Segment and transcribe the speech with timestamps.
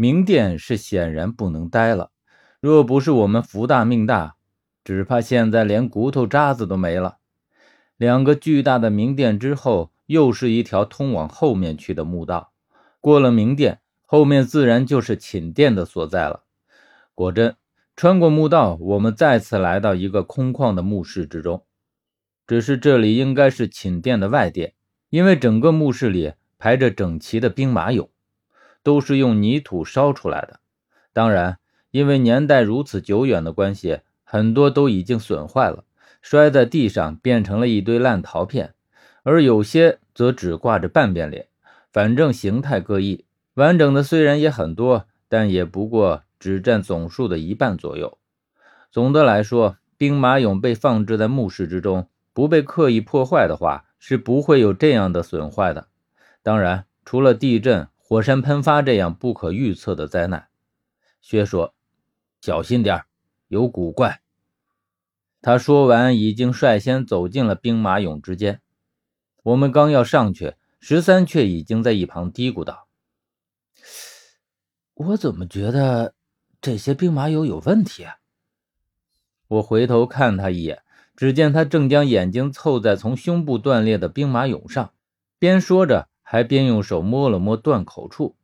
[0.00, 2.10] 明殿是显然不能待了。
[2.58, 4.36] 若不是我们福大命大，
[4.82, 7.18] 只怕现在连骨头渣子都没了。
[7.98, 12.54] 两个巨大的明殿之后，又是一条通往后面去的墓道。
[12.98, 16.44] 过了明殿，后面自然就是寝殿的所在了。
[17.14, 17.56] 果真，
[17.94, 21.66] 穿过墓道，我们再次来到一个空旷的墓室之中。
[22.46, 24.72] 只是这里应该是寝殿的外殿，
[25.10, 28.08] 因为整个墓室里排着整齐的兵马俑，
[28.82, 30.60] 都是用泥土烧出来的。
[31.12, 31.58] 当然，
[31.90, 35.84] 因为年代如此久远的关系，很多都已经损坏了，
[36.22, 38.74] 摔在地上变成了一堆烂陶片，
[39.22, 41.48] 而有些则只挂着半边脸，
[41.92, 43.24] 反正形态各异。
[43.54, 48.18] 完整的虽然也很多，但也不过只占总数的一半左右。
[48.90, 52.08] 总的来说，兵马俑被放置在墓室之中。
[52.32, 55.88] 不被刻意破坏的话，是不会有这样的损坏的。
[56.44, 60.48] 当然，除了地震、火山喷发这样不可预测的灾难。
[61.20, 61.76] 薛说
[62.42, 63.04] ：“小心点
[63.46, 64.20] 有古怪。”
[65.40, 68.62] 他说完，已经率先走进了兵马俑之间。
[69.44, 72.88] 我们刚要上去，十三却已经在一旁嘀咕道
[74.94, 76.16] ：“我怎么觉得
[76.60, 78.16] 这些兵马俑有问题？”啊？”
[79.46, 80.82] 我回头看他一眼。
[81.14, 84.94] 只见他正将眼睛凑在从胸部断裂的兵马俑上，
[85.38, 88.36] 边说着，还边用手摸了摸断口处。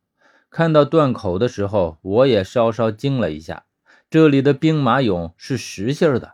[0.49, 3.63] 看到断口的时候，我也稍稍惊了一下。
[4.09, 6.33] 这里的兵马俑是实心的，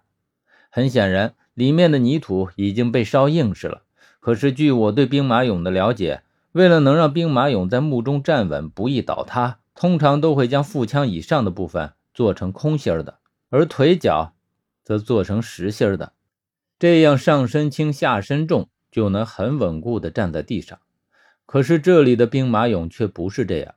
[0.72, 3.84] 很显然，里面的泥土已经被烧硬实了。
[4.20, 6.23] 可是，据我对兵马俑的了解，
[6.54, 13.20] 为了能让兵马俑在墓中站稳，不易倒塌，通常都会将腹腔以上的部分做成空心的，
[13.52, 14.34] 而腿脚
[14.84, 16.14] 则做成实心的。
[16.80, 20.80] 这样上身轻下身重，就能很稳固地站在地上。
[21.45, 23.75] 可是这里的兵马俑却不是这样，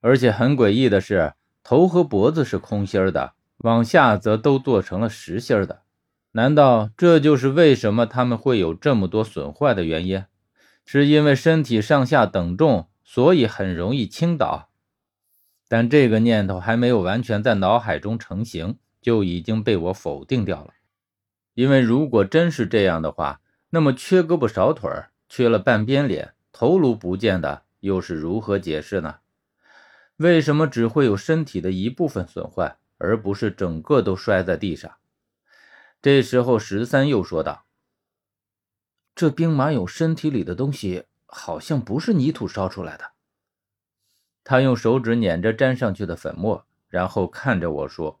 [0.00, 5.82] 而且很诡异的是，头和脖子是空心的，往下则都做成了实心的。
[6.32, 10.24] 难道这就是为什么他们会有这么多损坏的原因？
[10.84, 14.68] 是因为身体上下等重，所以很容易倾倒？
[15.66, 20.74] 但这个念头还没有完全在脑海中成型，就已经被我否定掉了。
[21.54, 23.40] 因为如果真是这样的话，
[23.70, 24.90] 那么缺胳膊少腿、
[25.28, 29.18] 缺了半边脸、头颅不见的，又是如何解释呢？
[30.16, 34.96] 为什么只会有身体的一部分损坏，而不是整个都摔在地上？
[36.00, 37.66] 这时候，十三又说道
[39.16, 43.10] ：“这兵马俑身体里的东西，好像不是泥土烧出来的。”
[44.44, 48.20] 他用手指捻着粘上去的粉末，然后看着我说：“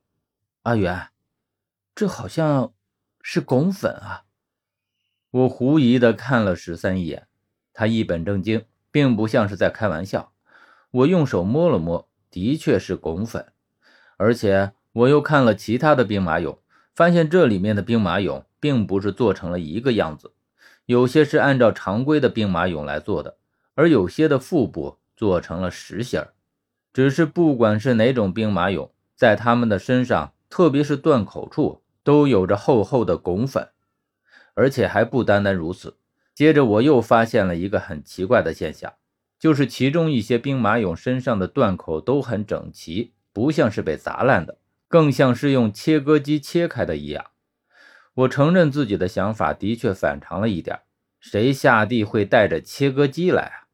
[0.64, 1.08] 阿元，
[1.94, 2.74] 这好像……”
[3.26, 4.24] 是汞粉啊！
[5.30, 7.26] 我狐疑的看了十三一眼，
[7.74, 10.32] 他一本正经，并不像是在开玩笑。
[10.90, 13.48] 我用手摸了摸，的确是汞粉。
[14.16, 16.56] 而且我又看了其他的兵马俑，
[16.94, 20.32] 发现这里面的兵马俑并不是做成了一个样子，
[20.86, 23.36] 有些是按照常规的兵马俑来做的，
[23.74, 26.32] 而有些的腹部做成了实心儿。
[26.94, 31.82] 只是不管是哪种兵马俑，在他们的身上，特别是断口处。
[32.04, 33.70] 都有着厚厚的汞粉，
[34.52, 35.96] 而且还不单单如此。
[36.34, 38.94] 接着我又发现了一个很奇怪的现象，
[39.38, 44.58] 就是其中一些兵马俑身上的断口都很整齐，不像是被砸烂的，
[44.88, 47.26] 更像是用切割机切开的一样。
[48.14, 50.80] 我承认自己的想法的确反常了一点，
[51.20, 53.68] 谁下地会带着切割机来啊？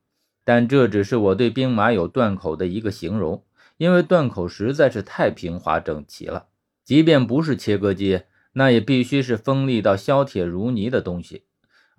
[0.45, 3.45] 但这只是我对兵马俑断口的一个形容，
[3.77, 6.49] 因为断口实在是太平滑整齐了。
[6.85, 8.23] 即便不是切割机，
[8.53, 11.45] 那也必须是锋利到削铁如泥的东西。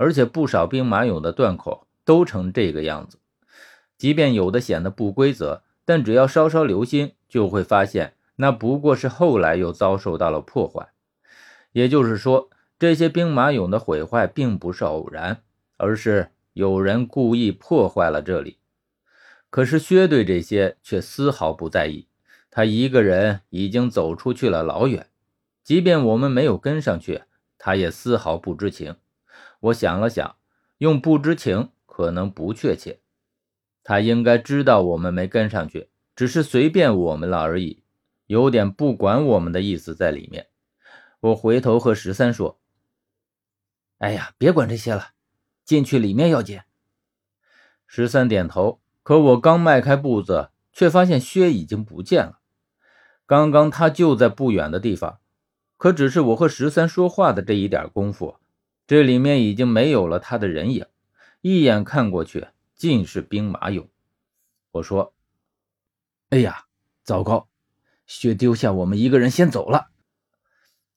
[0.01, 3.19] 而且不少兵马俑的断口都成这个样子，
[3.99, 10.89] 即便有的显得不规则，但只要稍稍留心，就会发现那不过是后来又遭受到了破坏。
[11.73, 15.43] 也就是说，这些兵马俑的毁坏并不是偶然，
[15.77, 18.57] 而是有人故意破坏了这里。
[19.51, 22.07] 可是薛对这些却丝毫不在意。
[22.49, 25.05] 他一个人已经走出去了老远，
[25.63, 27.21] 即便我们没有跟上去，
[27.59, 28.95] 他也丝毫不知情。
[29.61, 30.35] 我想了想，
[30.79, 33.01] 用“不知情”可能不确切，
[33.83, 37.83] 他应该知道我们没跟上去，只是随便我们了而已，
[38.25, 40.47] 有点不管我们的意思在里面。
[41.19, 42.59] 我回头和十三说
[43.99, 45.09] ：“哎呀，别管这些了，
[45.63, 46.61] 进去里面要紧。”
[47.85, 52.39] 十三点头，可我刚迈开步子，却发现薛已经不见了。
[53.27, 55.19] 刚刚他就在不远的地方，
[55.77, 58.37] 可只是我和十三说话的这一点功夫，
[58.91, 60.85] 这里面已经没有了他的人影。
[61.39, 63.87] 一眼看过去，尽是兵马俑。
[64.71, 65.13] 我说
[66.29, 66.65] ：“哎呀，
[67.01, 67.47] 糟糕！
[68.05, 69.91] 薛丢下我们一个人先走了。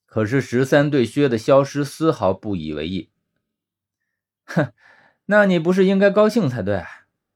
[0.06, 3.11] 可是十三对薛的消失丝毫不以为意。
[4.44, 4.73] 哼，
[5.26, 6.85] 那你不是应该高兴才对？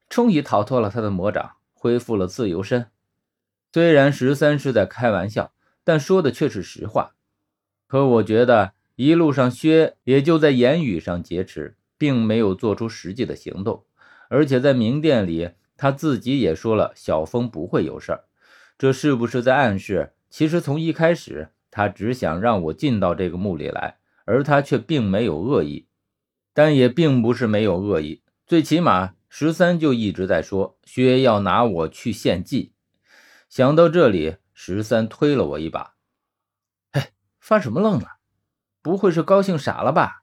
[0.09, 2.91] 终于逃脱了他的魔掌，恢复了自由身。
[3.71, 5.53] 虽然十三是在开玩笑，
[5.85, 7.15] 但说的却是实话。
[7.87, 13.85] 可我觉得一路上薛也就在言语上劫持，并没有做出实际的行动。
[14.27, 18.25] 而且在明殿里，他自己也说了小峰不会有事儿。
[18.77, 21.51] 这是不是在暗示，其实从一开始？
[21.71, 25.87] 他只想让我进到这个墓里来，而他却并没有恶意，
[26.53, 28.21] 但也并不是没有恶意。
[28.45, 32.73] 最起码十三就一直在说薛要拿我去献祭。
[33.47, 35.93] 想到这里，十三推了我一把
[36.91, 37.01] ：“嘿，
[37.39, 38.17] 发什么愣啊？
[38.81, 40.18] 不会是高兴傻了吧？”